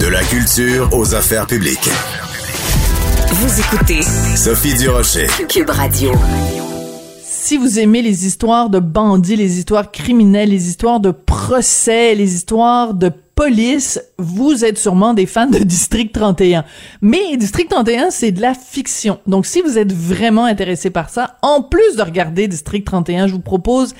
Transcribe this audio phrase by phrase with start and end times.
[0.00, 1.88] De la culture aux affaires publiques.
[3.30, 4.02] Vous écoutez
[4.36, 5.26] Sophie Durocher.
[5.48, 6.12] Cube Radio.
[7.20, 12.34] Si vous aimez les histoires de bandits, les histoires criminelles, les histoires de procès, les
[12.34, 16.64] histoires de police, vous êtes sûrement des fans de District 31.
[17.00, 19.18] Mais District 31, c'est de la fiction.
[19.26, 23.32] Donc si vous êtes vraiment intéressé par ça, en plus de regarder District 31, je
[23.32, 23.94] vous propose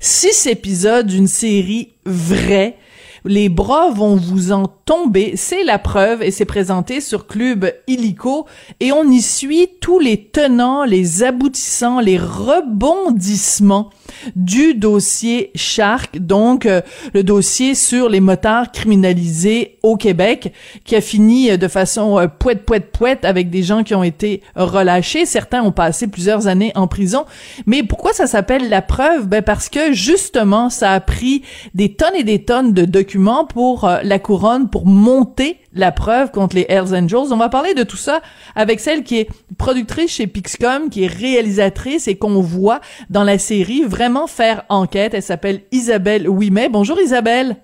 [0.00, 2.76] six épisodes d'une série vraie
[3.24, 5.34] les bras vont vous en tomber.
[5.36, 8.46] C'est la preuve et c'est présenté sur Club Illico
[8.80, 13.90] et on y suit tous les tenants, les aboutissants, les rebondissements
[14.36, 16.80] du dossier Shark, donc euh,
[17.12, 20.52] le dossier sur les motards criminalisés au Québec,
[20.84, 24.02] qui a fini euh, de façon euh, poète poète poète avec des gens qui ont
[24.02, 25.26] été relâchés.
[25.26, 27.24] Certains ont passé plusieurs années en prison.
[27.66, 29.26] Mais pourquoi ça s'appelle la preuve?
[29.26, 31.42] Ben parce que justement, ça a pris
[31.74, 36.56] des tonnes et des tonnes de documents pour la couronne pour monter la preuve contre
[36.56, 37.32] les Hells Angels.
[37.32, 38.20] On va parler de tout ça
[38.54, 43.38] avec celle qui est productrice chez Pixcom, qui est réalisatrice et qu'on voit dans la
[43.38, 45.14] série vraiment faire enquête.
[45.14, 46.68] Elle s'appelle Isabelle Ouimet.
[46.68, 47.56] Bonjour Isabelle.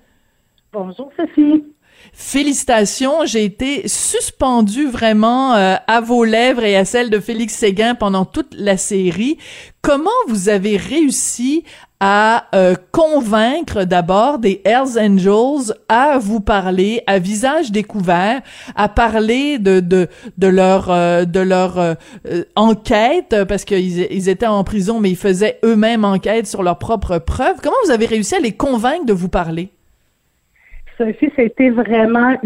[0.73, 1.65] Bonjour Sophie.
[2.13, 7.95] Félicitations, j'ai été suspendue vraiment euh, à vos lèvres et à celles de Félix Séguin
[7.95, 9.39] pendant toute la série.
[9.83, 11.65] Comment vous avez réussi
[12.01, 18.41] à euh, convaincre d'abord des Hells Angels à vous parler à visage découvert,
[18.75, 21.95] à parler de de de leur euh, de leur euh,
[22.57, 23.45] enquête?
[23.47, 27.57] Parce qu'ils ils étaient en prison mais ils faisaient eux-mêmes enquête sur leurs propres preuves.
[27.63, 29.71] Comment vous avez réussi à les convaincre de vous parler?
[31.01, 32.37] Sophie, c'était vraiment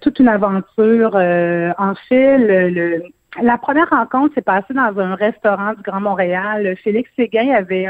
[0.00, 1.14] toute une aventure.
[1.16, 3.02] en fait,
[3.42, 6.76] la première rencontre s'est passée dans un restaurant du Grand Montréal.
[6.84, 7.88] Félix Séguin avait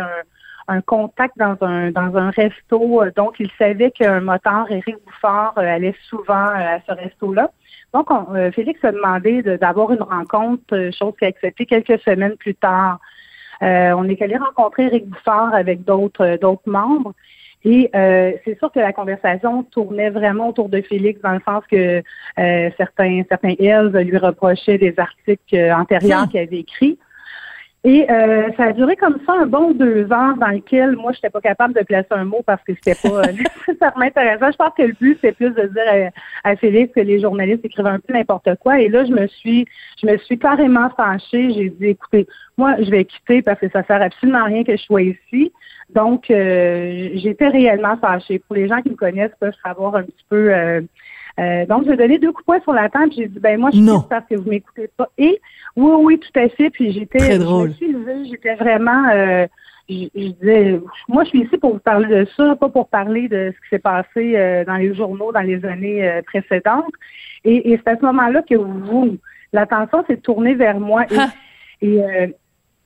[0.69, 3.03] un contact dans un resto.
[3.03, 7.50] Euh, donc, il savait qu'un moteur, Éric Bouffard, euh, allait souvent euh, à ce resto-là.
[7.94, 8.09] Donc,
[8.55, 12.99] Félix a demandé d'avoir une rencontre, chose qu'il a acceptée quelques semaines plus tard.
[13.62, 17.15] on est allé rencontrer Éric Bouffard avec d'autres membres.
[17.69, 22.00] Et c'est sûr que la conversation tournait vraiment autour de Félix dans le sens que
[22.77, 26.28] certains certains Hells lui reprochaient des articles antérieurs hmm.
[26.28, 26.97] qu'il avait écrits.
[27.89, 31.19] Et euh, ça a duré comme ça un bon deux heures dans lequel moi, je
[31.19, 33.23] n'étais pas capable de placer un mot parce que c'était pas
[33.69, 34.51] nécessairement intéressant.
[34.51, 36.11] Je pense que le but, c'est plus de dire
[36.43, 38.81] à, Félix que les journalistes écrivent un peu n'importe quoi.
[38.81, 39.67] Et là, je me suis
[40.03, 41.53] je me suis carrément fâchée.
[41.53, 42.27] J'ai dit, écoutez,
[42.59, 45.53] moi, je vais quitter parce que ça sert absolument à rien que je sois ici.
[45.91, 48.41] Donc, euh, j'étais réellement fâchée.
[48.41, 50.81] Pour les gens qui me connaissent, peuvent savoir un petit peu euh,
[51.39, 53.13] donc, j'ai donné deux coups de poing sur la table.
[53.15, 55.09] J'ai dit, ben moi, je suis parce que vous m'écoutez pas.
[55.19, 55.41] Et
[55.77, 56.71] oui, oui, tout à fait.
[56.71, 57.75] Puis j'étais, Très drôle.
[57.79, 59.47] j'étais vraiment, euh,
[59.89, 63.53] je, disais, moi, je suis ici pour vous parler de ça, pas pour parler de
[63.55, 66.95] ce qui s'est passé euh, dans les journaux dans les années précédentes.
[67.45, 69.19] Et, et c'est à ce moment-là que vous,
[69.53, 71.05] l'attention s'est tournée vers moi.
[71.83, 72.35] Et, et,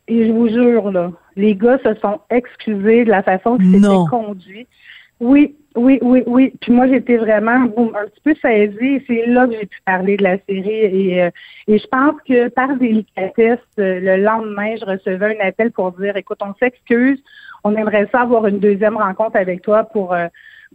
[0.09, 4.11] et, je vous jure, là, les gars se sont excusés de la façon que c'était
[4.11, 4.67] conduit.
[5.21, 6.53] Oui, oui, oui, oui.
[6.60, 9.04] Puis moi, j'étais vraiment un petit peu saisie.
[9.06, 10.69] C'est là que j'ai pu parler de la série.
[10.69, 11.31] Et, euh,
[11.69, 16.16] et je pense que par délicatesse, euh, le lendemain, je recevais un appel pour dire,
[16.16, 17.22] écoute, on s'excuse.
[17.62, 20.26] On aimerait ça avoir une deuxième rencontre avec toi pour euh,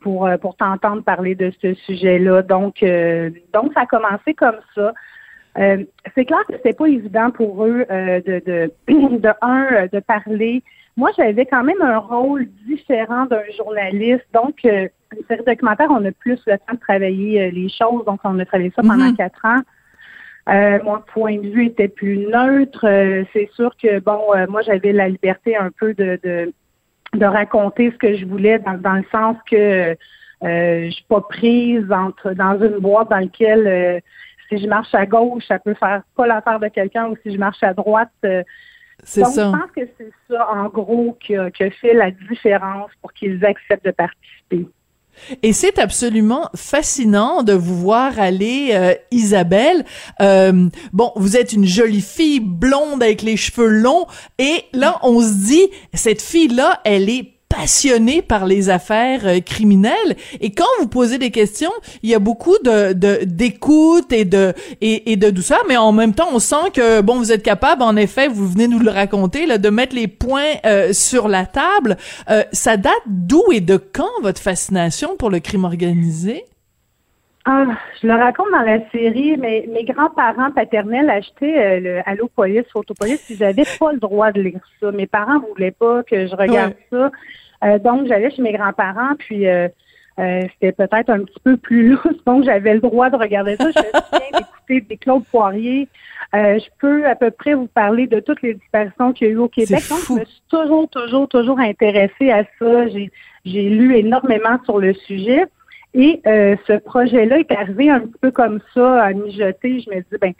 [0.01, 2.41] pour pour t'entendre parler de ce sujet-là.
[2.43, 2.83] Donc
[3.53, 4.93] donc ça a commencé comme ça.
[5.55, 8.71] c'est clair que c'était pas évident pour eux de, de
[9.17, 10.63] de un de parler
[10.97, 14.25] moi, j'avais quand même un rôle différent d'un journaliste.
[14.33, 18.05] Donc, euh, une série documentaire, on a plus le temps de travailler euh, les choses.
[18.05, 19.17] Donc, on a travaillé ça pendant mhm.
[19.17, 19.61] quatre ans.
[20.47, 22.85] Euh, mon point de vue était plus neutre.
[23.33, 26.53] C'est sûr que, bon, moi, j'avais la liberté un peu de, de,
[27.13, 29.97] de, raconter ce que je voulais dans, dans le sens que
[30.43, 34.03] je suis pas prise entre dans une boîte dans laquelle
[34.47, 37.39] si je marche à gauche, ça peut faire pas l'affaire de quelqu'un ou si je
[37.39, 38.11] marche à droite,
[39.05, 39.51] c'est ça.
[39.51, 43.85] Je pense que c'est ça, en gros, qui a, fait la différence pour qu'ils acceptent
[43.85, 44.67] de participer.
[45.43, 49.85] Et c'est absolument fascinant de vous voir aller, euh, Isabelle.
[50.21, 54.07] Euh, bon, vous êtes une jolie fille blonde avec les cheveux longs,
[54.39, 60.15] et là, on se dit, cette fille-là, elle est passionné par les affaires euh, criminelles.
[60.41, 61.71] Et quand vous posez des questions,
[62.03, 62.93] il y a beaucoup de
[63.23, 67.17] d'écoute et de et, et, de douceur, mais en même temps, on sent que bon,
[67.17, 70.55] vous êtes capable, en effet, vous venez nous le raconter, là, de mettre les points
[70.65, 71.97] euh, sur la table.
[72.29, 76.45] Euh, ça date d'où et de quand votre fascination pour le crime organisé?
[77.47, 77.65] Ah,
[78.01, 82.65] je le raconte dans la série, mais mes grands-parents paternels achetaient euh, le Allo Police,
[82.73, 84.91] Photopolice, puis j'avais pas le droit de lire ça.
[84.91, 87.11] Mes parents voulaient pas que je regarde ça.
[87.63, 89.67] Euh, donc, j'allais chez mes grands-parents, puis euh,
[90.17, 93.69] c'était peut-être un petit peu plus lousse, donc j'avais le droit de regarder ça.
[93.69, 95.87] Je me d'écouter des Claude Poirier.
[96.33, 99.37] je peux à peu près vous parler de toutes les disparitions qu'il y a eu
[99.37, 99.83] au Québec.
[99.87, 102.87] Donc, je me suis toujours, toujours, toujours intéressée à ça.
[102.87, 105.45] J'ai lu énormément sur le sujet.
[105.97, 109.79] Et euh, ce projet-là est arrivé un petit peu comme ça, à mijoter.
[109.79, 110.33] Je me dis, ben,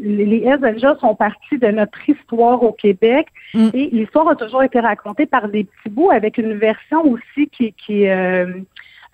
[0.00, 3.70] les Hells Angels sont partis de notre histoire au Québec mm.
[3.74, 7.72] et l'histoire a toujours été racontée par des petits bouts avec une version aussi qui,
[7.72, 8.46] qui euh,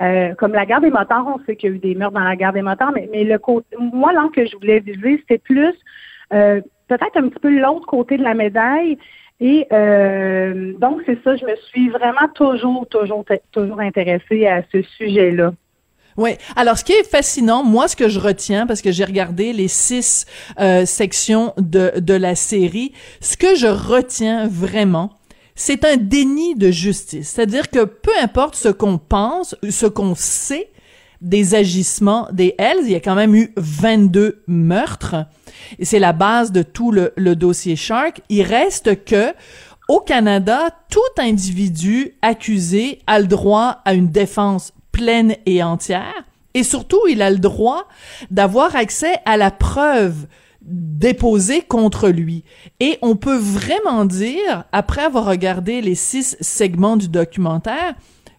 [0.02, 2.24] euh, comme la guerre des motards, on sait qu'il y a eu des meurtres dans
[2.24, 5.38] la guerre des motards, mais, mais le côté, moi, l'angle que je voulais viser, c'était
[5.38, 5.74] plus
[6.28, 8.98] peut-être un petit peu l'autre côté de la médaille.
[9.40, 9.66] Et
[10.78, 15.52] donc, c'est ça, je me suis vraiment toujours, toujours, toujours intéressée à ce sujet-là.
[16.16, 16.30] Oui.
[16.56, 19.68] Alors, ce qui est fascinant, moi, ce que je retiens, parce que j'ai regardé les
[19.68, 20.26] six
[20.58, 25.10] euh, sections de, de la série, ce que je retiens vraiment,
[25.54, 27.30] c'est un déni de justice.
[27.30, 30.70] C'est-à-dire que peu importe ce qu'on pense, ce qu'on sait
[31.20, 35.16] des agissements des Hells, il y a quand même eu 22 meurtres,
[35.78, 38.22] et c'est la base de tout le, le dossier Shark.
[38.30, 39.34] Il reste que
[39.88, 46.24] au Canada, tout individu accusé a le droit à une défense pleine et entière.
[46.54, 47.86] Et surtout, il a le droit
[48.30, 50.26] d'avoir accès à la preuve
[50.62, 52.44] déposée contre lui.
[52.80, 57.94] Et on peut vraiment dire, après avoir regardé les six segments du documentaire,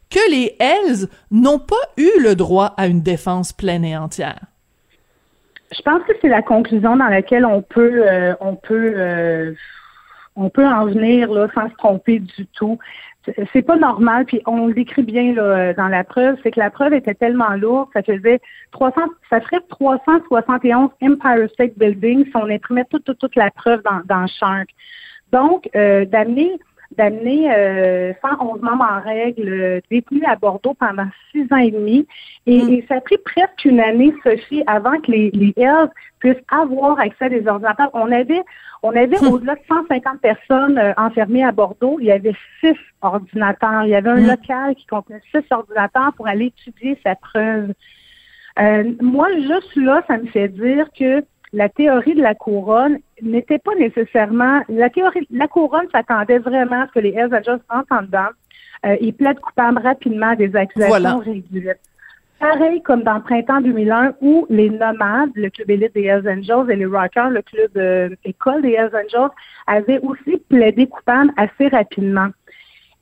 [0.10, 4.40] que les Hells n'ont pas eu le droit à une défense pleine et entière.
[5.74, 9.54] Je pense que c'est la conclusion dans laquelle on peut, euh, on peut, euh,
[10.36, 12.78] on peut en venir sans se tromper du tout
[13.54, 16.72] c'est pas normal, puis on le décrit bien là, dans la preuve, c'est que la
[16.72, 18.40] preuve était tellement lourde, ça faisait
[18.72, 23.82] 300, ça ferait 371 Empire State Building si on imprimait toute, toute, toute la preuve
[23.84, 24.70] dans, dans Shark.
[25.32, 26.60] Donc, euh, d'amener
[26.98, 32.08] d'amener euh, 111 membres en règle euh, détenus à Bordeaux pendant six ans et demi.
[32.46, 32.84] Et, mm.
[32.88, 35.90] ça a pris presque une année, Sophie, avant que les, les Hells
[36.20, 37.90] puissent avoir accès à des ordinateurs.
[37.94, 38.44] On avait,
[38.84, 39.28] on avait mm.
[39.28, 41.98] au-delà de 150 personnes euh, enfermées à Bordeaux.
[42.00, 43.84] Il y avait six ordinateurs.
[43.84, 44.28] Il y avait un mm.
[44.28, 47.74] local qui contenait six ordinateurs pour aller étudier sa preuve.
[48.60, 51.24] Euh, moi, juste là, ça me fait dire que
[51.54, 54.62] la théorie de la couronne n'était pas nécessairement.
[54.70, 58.30] La théorie, la couronne s'attendait vraiment à ce que les Hells Angels entrent en dedans.
[58.86, 61.76] Euh, ils plaident coupables rapidement des accusations régulières.
[62.40, 66.72] Pareil comme dans le printemps 2001 où les nomades, le club élite des Hells Angels
[66.72, 69.30] et les Rockers, le club euh, école des Hells Angels,
[69.68, 72.30] avaient aussi plaidé coupables assez rapidement.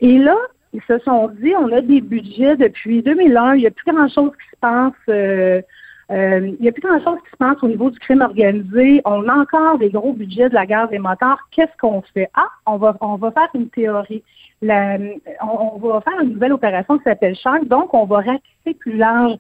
[0.02, 0.36] Et là,
[0.74, 4.32] ils se sont dit, on a des budgets depuis 2001, il n'y a plus grand-chose
[4.32, 4.94] qui se passe.
[5.08, 5.62] Euh,
[6.12, 9.02] euh, il n'y a plus grand-chose qui se passe au niveau du crime organisé.
[9.06, 11.40] On a encore des gros budgets de la guerre des motards.
[11.52, 12.30] Qu'est-ce qu'on fait?
[12.34, 14.24] Ah, on va, on va faire une théorie.
[14.64, 17.68] on, va faire une nouvelle opération qui s'appelle Shark.
[17.68, 19.36] Donc, on va ratisser plus large.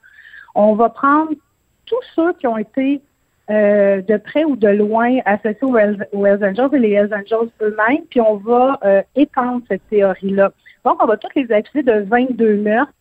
[0.53, 1.31] On va prendre
[1.87, 3.01] tous ceux qui ont été
[3.49, 8.03] euh, de près ou de loin associés aux Hells, Angels et les Hells Angels eux-mêmes,
[8.07, 10.51] puis on va euh, étendre cette théorie-là.
[10.85, 12.93] Donc, on va tous les accuser de 22 meurtres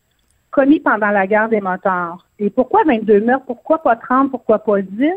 [0.51, 2.25] commis pendant la guerre des motards.
[2.39, 3.45] Et pourquoi 22 meurtres?
[3.45, 4.31] Pourquoi pas 30?
[4.31, 5.11] Pourquoi pas 10?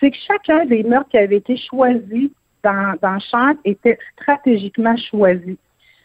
[0.00, 2.30] C'est que chacun des meurtres qui avaient été choisis
[2.62, 5.58] dans, dans Chante était stratégiquement choisi.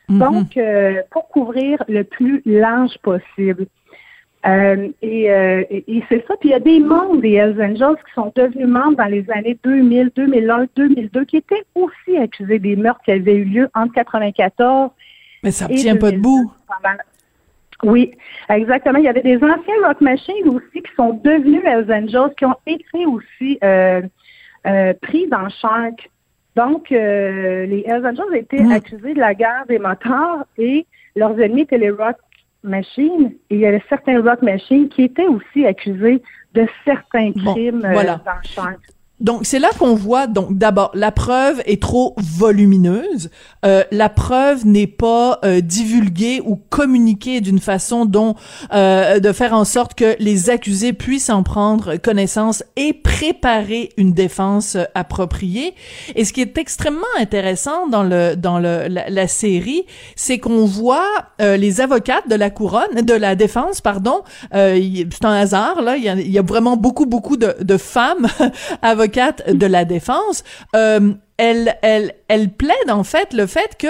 [0.09, 0.19] Mhm.
[0.19, 3.67] Donc, euh, pour couvrir le plus large possible.
[4.45, 6.33] Euh, euh, et, c'est ça.
[6.39, 9.29] Puis il y a des membres des Hells Angels qui sont devenus membres dans les
[9.29, 13.93] années 2000, 2001, 2002, qui étaient aussi accusés des meurtres qui avaient eu lieu entre
[13.93, 14.89] 94
[15.43, 16.51] Mais ça ne tient pas debout.
[17.83, 18.11] Oui,
[18.49, 18.99] exactement.
[18.99, 22.57] Il y avait des anciens Rock Machines aussi qui sont devenus Hells Angels, qui ont
[22.67, 24.01] été aussi euh,
[24.67, 26.09] euh, pris dans Shark.
[26.55, 28.71] Donc, euh, les Hells Angels étaient mm.
[28.71, 30.85] accusés de la guerre des motards et
[31.15, 32.17] leurs ennemis étaient les Rock
[32.63, 33.33] Machines.
[33.49, 36.21] Et il y avait certains Rock Machines qui étaient aussi accusés
[36.53, 38.79] de certains crimes dans Shark.
[39.21, 43.29] Donc c'est là qu'on voit donc d'abord la preuve est trop volumineuse,
[43.63, 48.33] euh, la preuve n'est pas euh, divulguée ou communiquée d'une façon dont
[48.73, 54.13] euh, de faire en sorte que les accusés puissent en prendre connaissance et préparer une
[54.13, 55.75] défense appropriée.
[56.15, 59.83] Et ce qui est extrêmement intéressant dans le dans le la, série,
[60.15, 61.07] c'est qu'on voit
[61.39, 66.09] les avocates de la couronne de la défense pardon, c'est un hasard là, il y
[66.09, 68.27] a, y a vraiment beaucoup beaucoup de, de femmes
[68.81, 70.43] avocates de la défense,
[70.75, 73.87] euh, elle, elle, elle plaide en fait le fait que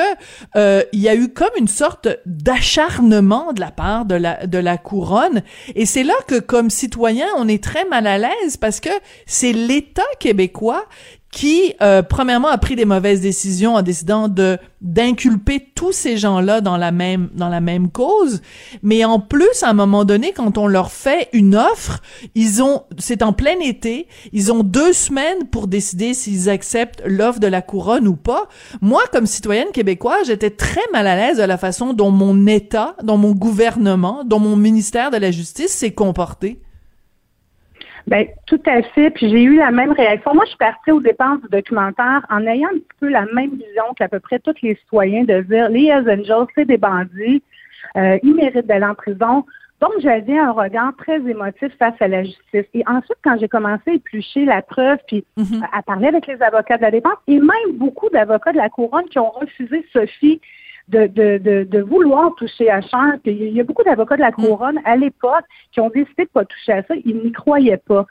[0.55, 4.57] euh, il y a eu comme une sorte d'acharnement de la part de la de
[4.57, 5.43] la couronne,
[5.75, 8.89] et c'est là que comme citoyen on est très mal à l'aise parce que
[9.25, 10.85] c'est l'État québécois
[11.31, 16.59] qui, euh, premièrement, a pris des mauvaises décisions en décidant de d'inculper tous ces gens-là
[16.59, 18.41] dans la même dans la même cause,
[18.81, 22.01] mais en plus, à un moment donné, quand on leur fait une offre,
[22.33, 27.39] ils ont, c'est en plein été, ils ont deux semaines pour décider s'ils acceptent l'offre
[27.39, 28.49] de la couronne ou pas.
[28.81, 32.95] Moi, comme citoyenne québécoise, j'étais très mal à l'aise de la façon dont mon État,
[33.03, 36.59] dont mon gouvernement, dont mon ministère de la Justice s'est comporté.
[38.07, 39.09] Ben, tout à fait.
[39.11, 40.33] Puis j'ai eu la même réaction.
[40.33, 43.51] Moi, je suis partie aux dépenses du documentaire en ayant un petit peu la même
[43.51, 47.43] vision qu'à peu près tous les citoyens de dire les Hells Angels, c'est des bandits,
[47.97, 49.45] euh, ils méritent d'aller en prison.
[49.79, 52.65] Donc, j'avais un regard très émotif face à la justice.
[52.75, 55.63] Et ensuite, quand j'ai commencé à éplucher la preuve, puis mm-hmm.
[55.73, 59.09] à parler avec les avocats de la défense, et même beaucoup d'avocats de la couronne
[59.09, 60.39] qui ont refusé Sophie
[60.87, 63.19] de, de, de, vouloir toucher à Charles.
[63.25, 64.35] il y a beaucoup d'avocats de la mm.
[64.35, 66.93] couronne à l'époque qui ont décidé de pas toucher à ça.
[67.05, 68.05] Ils n'y croyaient pas.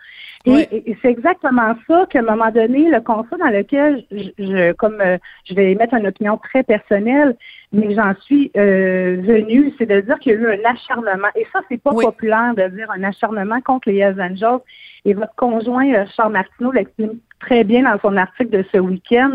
[0.46, 5.18] Et, c'est exactement ça qu'à un moment donné, le constat dans lequel je, comme euh,
[5.44, 7.36] je vais émettre une opinion très personnelle,
[7.72, 11.28] mais j'en suis euh, venue, c'est de dire qu'il y a eu un acharnement.
[11.36, 14.60] Et ça, c'est pas populaire de dire un acharnement contre les Hells Angels.
[15.04, 19.32] Et votre conjoint, euh, Charles Martineau, l'exprime très bien dans son article de ce week-end.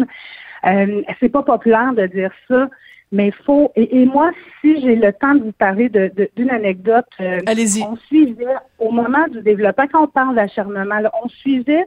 [0.66, 2.70] Euh, c'est pas populaire de dire ça.
[3.12, 4.32] Mais faut et, moi,
[4.62, 7.84] si j'ai le temps de vous parler d'une de, anecdote, euh, Allez-y.
[7.84, 11.86] on suivait au moment du développement, quand on parle d'acharnement, on suivait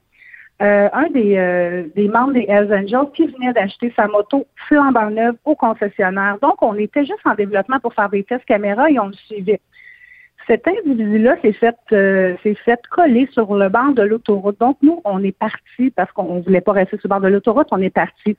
[0.63, 5.11] euh, un des, euh, des membres des Hells Angels qui venait d'acheter sa moto flambant
[5.11, 6.39] neuve au concessionnaire.
[6.41, 9.61] Donc, on était juste en développement pour faire des tests caméra et on le suivait.
[10.47, 14.59] Cet individu-là s'est fait s'est fait coller sur le bord de l'autoroute.
[14.59, 17.29] Donc, nous, on est parti parce qu'on ne voulait pas rester sur le bord de
[17.29, 18.37] l'autoroute, on est parti.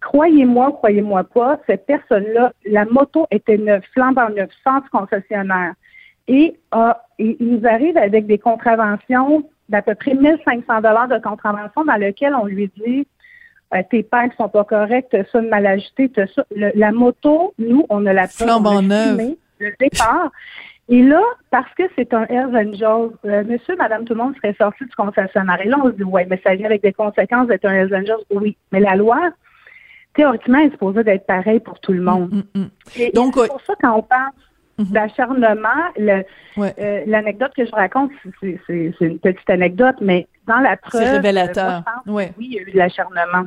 [0.00, 5.74] Croyez-moi, croyez-moi pas, cette personne-là, la moto était neuve, flambant neuve, sans concessionnaire.
[6.28, 6.58] Et
[7.18, 12.34] il nous arrive avec des contraventions d'à peu près 1500 dollars de contravention dans lesquelles
[12.34, 13.06] on lui dit
[13.74, 16.44] euh, tes pères sont pas corrects, ça mal ajusté, ça.
[16.54, 19.34] la moto, nous, on a la flambant neuve.
[19.58, 20.30] Le départ.
[20.88, 24.54] Et là, parce que c'est un Hells Angels, euh, monsieur, madame, tout le monde serait
[24.56, 25.60] sorti du concessionnaire.
[25.64, 27.94] Et là, on se dit, ouais, mais ça vient avec des conséquences d'être un Hells
[27.94, 28.24] Angels.
[28.30, 29.30] Oui, mais la loi,
[30.16, 32.32] théoriquement, est supposé d'être pareil pour tout le monde.
[32.32, 33.10] Mm, mm, mm.
[33.14, 34.32] Donc, c'est pour ça, quand on parle
[34.78, 34.92] mm-hmm.
[34.92, 35.68] d'acharnement,
[35.98, 41.82] euh, l'anecdote que je raconte, c'est une petite anecdote, mais dans la preuve, c'est révélateur.
[42.06, 43.46] oui, il y a eu de l'acharnement.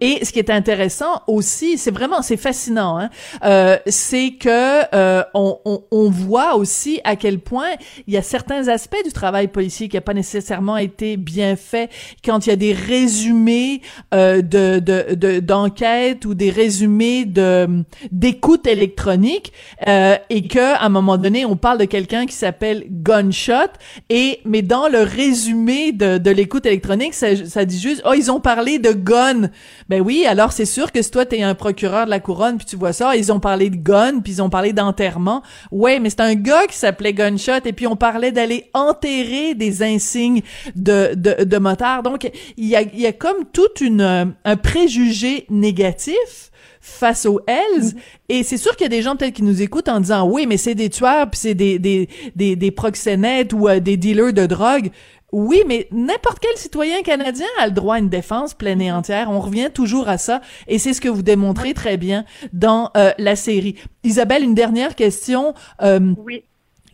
[0.00, 3.10] Et ce qui est intéressant aussi, c'est vraiment, c'est fascinant, hein,
[3.44, 7.68] euh, c'est que euh, on, on, on, voit aussi à quel point
[8.06, 11.90] il y a certains aspects du travail policier qui n'a pas nécessairement été bien fait.
[12.24, 13.82] Quand il y a des résumés
[14.14, 19.52] euh, de, de, d'enquête ou des résumés de d'écoute électronique,
[19.86, 23.72] euh, et que à un moment donné, on parle de quelqu'un qui s'appelle Gunshot,
[24.08, 28.30] et mais dans le résumé de, de l'écoute électronique, ça, ça dit juste, oh ils
[28.30, 29.50] ont parlé de gun
[29.88, 32.66] ben oui, alors c'est sûr que si toi t'es un procureur de la couronne puis
[32.66, 35.42] tu vois ça, ils ont parlé de gun puis ils ont parlé d'enterrement.
[35.70, 39.82] Ouais, mais c'est un gars qui s'appelait Gunshot et puis on parlait d'aller enterrer des
[39.82, 40.42] insignes
[40.74, 42.02] de de, de motard.
[42.02, 46.50] Donc il y a il y a comme toute une euh, un préjugé négatif
[46.86, 47.94] face aux Hells.
[47.94, 47.98] Mm.
[48.28, 50.46] Et c'est sûr qu'il y a des gens peut-être qui nous écoutent en disant oui,
[50.46, 54.32] mais c'est des tueurs puis c'est des des des, des proxénètes ou euh, des dealers
[54.32, 54.90] de drogue.
[55.32, 59.28] Oui, mais n'importe quel citoyen canadien a le droit à une défense pleine et entière.
[59.30, 63.10] On revient toujours à ça, et c'est ce que vous démontrez très bien dans euh,
[63.18, 63.76] la série.
[64.04, 65.54] Isabelle, une dernière question.
[65.82, 66.44] Euh, oui.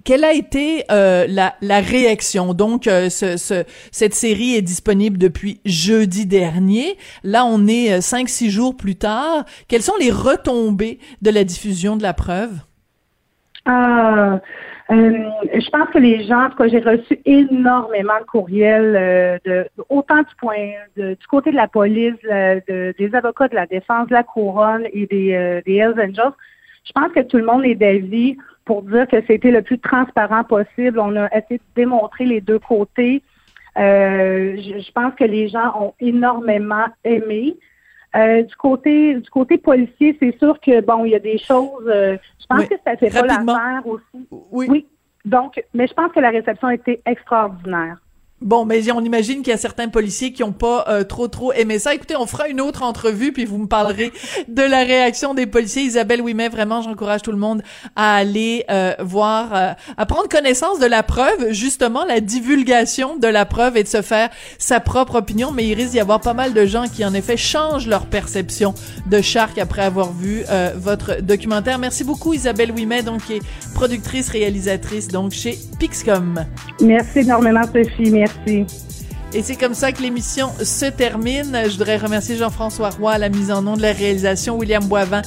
[0.05, 2.55] Quelle a été euh, la, la, réaction?
[2.55, 6.99] Donc, ce, ce, cette série est disponible depuis jeudi dernier.
[7.23, 9.45] Là, on est cinq, six jours plus tard.
[9.69, 12.51] Quelles sont les retombées de la diffusion de la preuve?
[14.93, 18.95] Euh, je pense que les gens, en tout cas, j'ai reçu énormément de courriels,
[19.47, 24.87] euh, autant du côté de la police, des avocats de la défense, de la couronne
[24.93, 26.35] et des, euh, des Hells Angels.
[26.85, 30.45] Je pense que tout le monde est d'avis pour dire que c'était le plus transparent
[30.45, 30.99] possible.
[30.99, 33.23] On a essayé de démontrer les deux côtés.
[33.79, 37.57] Euh, je, pense que les gens ont énormément aimé.
[38.15, 41.87] Euh, du côté du côté policier, c'est sûr que bon, il y a des choses.
[41.87, 44.29] je pense que ça fait pas l'affaire aussi.
[44.51, 44.67] Oui.
[44.69, 44.87] oui.
[45.25, 48.02] Donc, mais je pense que la réception a été extraordinaire.
[48.43, 51.53] Bon, mais on imagine qu'il y a certains policiers qui ont pas euh, trop trop
[51.53, 51.95] aimé ça.
[51.95, 54.13] Écoutez, on fera une autre entrevue puis vous me parlerez
[54.49, 55.83] de la réaction des policiers.
[55.83, 57.63] Isabelle Ouimet, vraiment, j'encourage tout le monde
[57.95, 63.29] à aller euh, voir, euh, à prendre connaissance de la preuve, justement la divulgation de
[63.29, 65.53] la preuve et de se faire sa propre opinion.
[65.53, 68.75] Mais il risque d'y avoir pas mal de gens qui en effet changent leur perception
[69.07, 70.43] de Shark après avoir vu
[70.77, 71.79] votre documentaire.
[71.79, 73.43] Merci beaucoup Isabelle Ouimet, donc qui est
[73.75, 76.45] productrice réalisatrice donc chez Pixcom.
[76.81, 78.25] Merci énormément Sophie.
[78.47, 81.59] Et c'est comme ça que l'émission se termine.
[81.65, 85.23] Je voudrais remercier Jean-François Roy à la mise en nom de la réalisation, William Boivin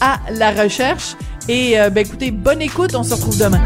[0.00, 1.14] à la recherche.
[1.48, 3.60] Et euh, ben écoutez, bonne écoute, on se retrouve demain.